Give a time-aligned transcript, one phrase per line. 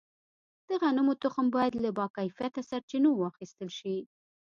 [0.67, 3.97] د غنمو تخم باید له باکیفیته سرچینو واخیستل شي.